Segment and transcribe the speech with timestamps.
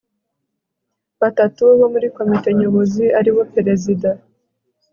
[1.21, 4.09] batatu bo muri komite nyobozi aribo perezida